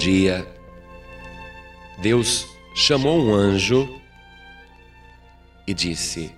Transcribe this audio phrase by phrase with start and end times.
[0.00, 0.46] dia,
[1.98, 4.00] Deus chamou um anjo
[5.66, 6.34] e disse: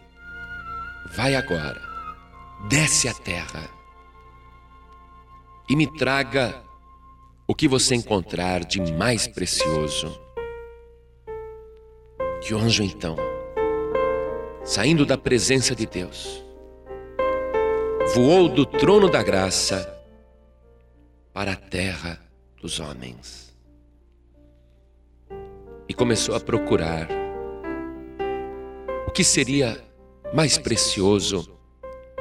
[1.14, 1.80] Vai agora,
[2.68, 3.70] desce à terra
[5.70, 6.60] e me traga
[7.46, 10.20] o que você encontrar de mais precioso.
[12.42, 13.14] Que o anjo então,
[14.64, 16.42] saindo da presença de Deus,
[18.12, 19.88] voou do trono da graça
[21.32, 22.20] para a terra
[22.60, 23.51] dos homens
[25.92, 27.06] e começou a procurar
[29.06, 29.78] o que seria
[30.32, 31.54] mais precioso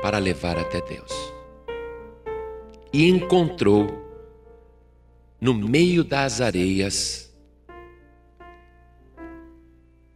[0.01, 1.13] para levar até Deus.
[2.91, 3.87] E encontrou
[5.39, 7.33] no meio das areias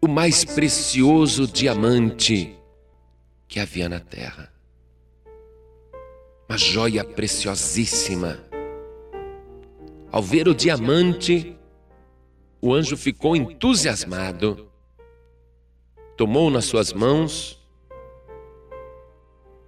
[0.01, 2.59] o mais precioso diamante
[3.47, 4.51] que havia na terra.
[6.49, 8.37] Uma joia preciosíssima.
[10.11, 11.57] Ao ver o diamante,
[12.65, 14.67] o anjo ficou entusiasmado,
[16.17, 17.63] tomou nas suas mãos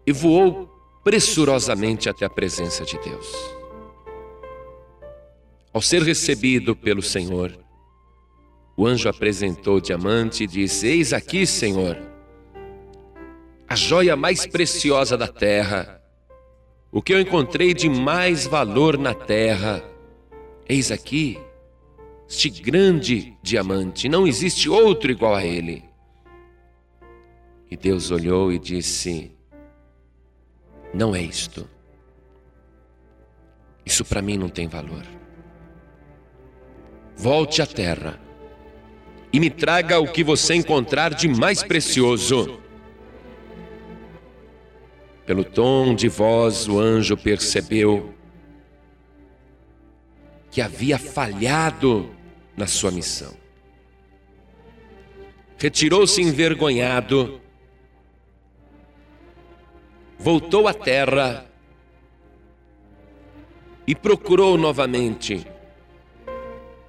[0.04, 0.68] e voou
[1.04, 3.56] pressurosamente até a presença de Deus.
[5.72, 7.56] Ao ser recebido pelo Senhor,
[8.76, 12.00] o anjo apresentou o diamante e disse: Eis aqui, Senhor,
[13.70, 16.02] a joia mais preciosa da terra,
[16.92, 19.84] o que eu encontrei de mais valor na terra.
[20.68, 21.40] Eis aqui
[22.30, 25.84] este grande diamante, não existe outro igual a ele.
[27.72, 29.32] E Deus olhou e disse:
[30.94, 31.68] Não é isto.
[33.86, 35.06] Isso para mim não tem valor.
[37.16, 38.20] Volte à terra
[39.32, 42.60] e me traga o que você encontrar de mais precioso.
[45.26, 48.14] Pelo tom de voz, o anjo percebeu
[50.50, 52.10] que havia falhado
[52.58, 53.38] na sua missão.
[55.60, 57.40] Retirou-se envergonhado,
[60.18, 61.46] voltou à terra
[63.86, 65.46] e procurou novamente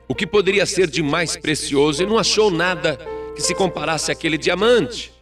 [0.08, 2.96] o que poderia ser de mais precioso e não achou nada
[3.36, 5.12] que se comparasse àquele diamante.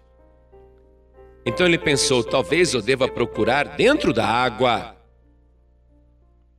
[1.45, 4.97] Então ele pensou: talvez eu deva procurar dentro da água.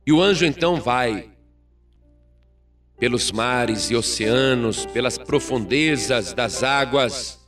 [0.06, 1.30] E o anjo então vai
[2.98, 7.38] pelos mares e oceanos, pelas profundezas das águas,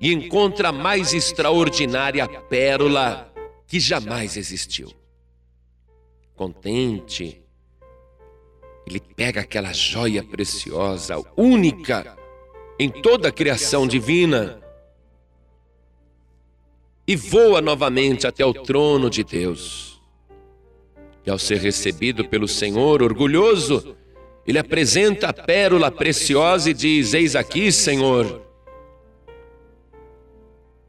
[0.00, 3.32] e encontra a mais extraordinária pérola
[3.66, 4.92] que jamais existiu.
[6.34, 7.42] Contente,
[8.86, 12.16] ele pega aquela joia preciosa, única
[12.78, 14.62] em toda a criação divina,
[17.06, 20.00] e voa novamente até o trono de Deus.
[21.24, 23.96] E ao ser recebido pelo Senhor, orgulhoso,
[24.48, 28.40] ele apresenta a pérola preciosa e diz: Eis aqui, Senhor.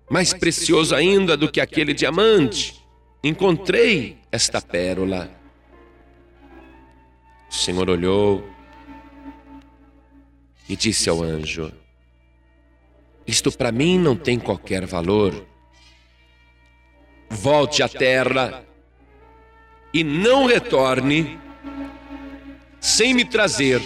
[0.09, 2.81] Mais precioso ainda do que aquele diamante,
[3.21, 5.29] encontrei esta pérola.
[7.51, 8.49] O Senhor olhou
[10.69, 11.69] e disse ao anjo:
[13.27, 15.45] Isto para mim não tem qualquer valor.
[17.29, 18.63] Volte à terra
[19.93, 21.37] e não retorne
[22.79, 23.81] sem me trazer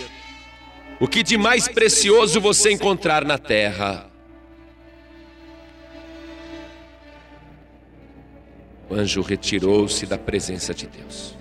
[0.99, 4.09] o que de mais precioso você encontrar na terra.
[8.89, 11.35] O anjo retirou-se da presença de Deus.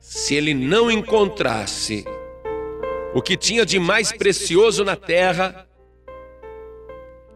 [0.00, 2.04] Se ele não encontrasse
[3.14, 5.68] o que tinha de mais precioso na terra,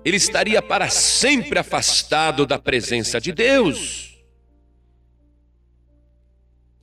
[0.05, 4.08] ele estaria para sempre afastado da presença de Deus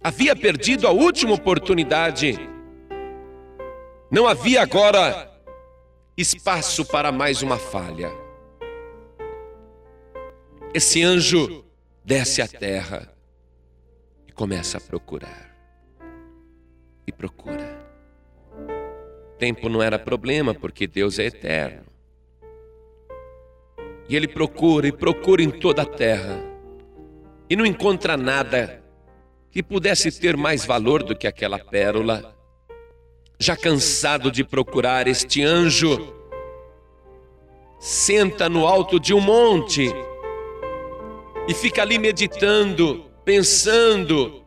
[0.03, 2.37] havia perdido a última oportunidade.
[4.11, 5.31] Não havia agora
[6.17, 8.11] espaço para mais uma falha.
[10.73, 11.65] Esse anjo
[12.03, 13.11] desce à terra
[14.27, 15.55] e começa a procurar.
[17.07, 17.85] E procura.
[19.37, 21.85] Tempo não era problema, porque Deus é eterno.
[24.07, 26.41] E ele procura e procura em toda a terra.
[27.49, 28.84] E não encontra nada
[29.55, 32.35] que pudesse ter mais valor do que aquela pérola.
[33.39, 36.13] Já cansado de procurar este anjo,
[37.79, 39.89] senta no alto de um monte
[41.47, 44.43] e fica ali meditando, pensando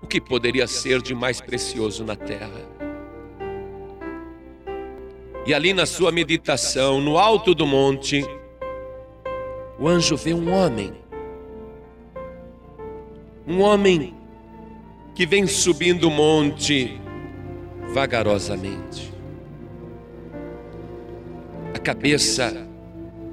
[0.00, 2.64] o que poderia ser de mais precioso na terra.
[5.44, 8.24] E ali na sua meditação, no alto do monte,
[9.80, 10.99] o anjo vê um homem
[13.46, 14.14] um homem
[15.14, 17.00] que vem subindo o monte
[17.92, 19.12] vagarosamente.
[21.74, 22.68] A cabeça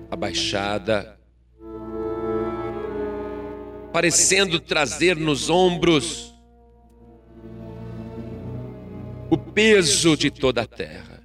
[0.10, 1.18] abaixada,
[3.92, 6.34] parecendo trazer nos ombros
[9.30, 11.22] o peso de toda a terra.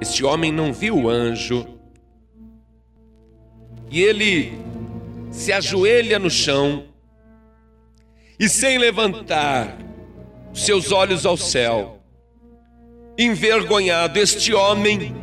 [0.00, 1.66] Este homem não viu o anjo
[3.90, 4.52] e ele
[5.34, 6.86] se ajoelha no chão
[8.38, 9.76] e, sem levantar
[10.54, 12.00] seus olhos ao céu,
[13.18, 15.14] envergonhado, este homem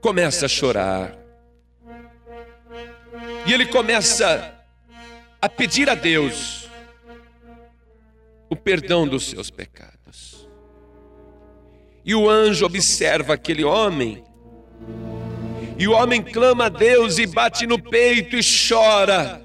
[0.00, 1.18] começa a chorar.
[3.44, 4.56] E ele começa
[5.40, 6.68] a pedir a Deus
[8.48, 10.48] o perdão dos seus pecados.
[12.04, 14.22] E o anjo observa aquele homem.
[15.78, 19.42] E o homem clama a Deus e bate no peito e chora.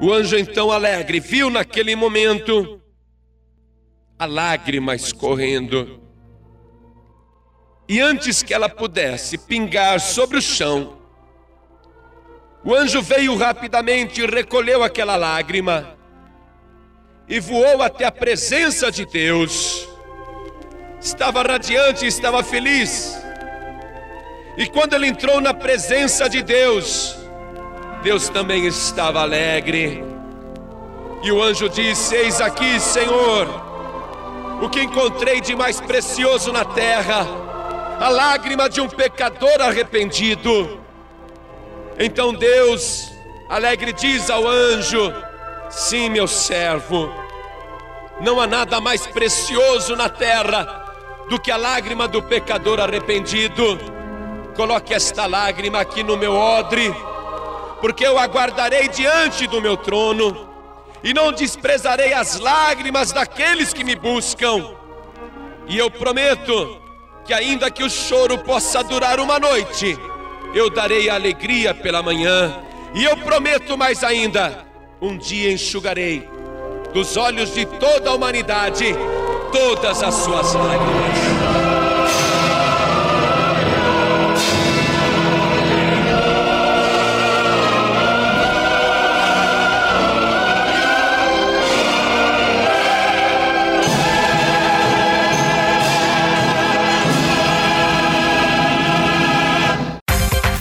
[0.00, 2.80] O anjo então alegre viu naquele momento
[4.18, 6.00] a lágrima escorrendo.
[7.88, 10.98] E antes que ela pudesse pingar sobre o chão,
[12.64, 15.96] o anjo veio rapidamente e recolheu aquela lágrima
[17.28, 19.88] e voou até a presença de Deus.
[21.00, 23.16] Estava radiante, estava feliz.
[24.56, 27.16] E quando ele entrou na presença de Deus,
[28.02, 30.04] Deus também estava alegre.
[31.22, 33.46] E o anjo disse: Eis aqui, Senhor,
[34.62, 37.26] o que encontrei de mais precioso na terra,
[38.00, 40.80] a lágrima de um pecador arrependido.
[41.98, 43.12] Então Deus,
[43.48, 45.12] alegre, diz ao anjo:
[45.68, 47.12] Sim, meu servo,
[48.20, 50.80] não há nada mais precioso na terra
[51.28, 53.99] do que a lágrima do pecador arrependido.
[54.60, 56.94] Coloque esta lágrima aqui no meu odre,
[57.80, 60.50] porque eu aguardarei diante do meu trono
[61.02, 64.72] e não desprezarei as lágrimas daqueles que me buscam.
[65.66, 66.78] E eu prometo
[67.24, 69.98] que, ainda que o choro possa durar uma noite,
[70.54, 72.54] eu darei alegria pela manhã.
[72.92, 74.66] E eu prometo mais ainda
[75.00, 76.28] um dia enxugarei
[76.92, 78.94] dos olhos de toda a humanidade
[79.50, 81.39] todas as suas lágrimas.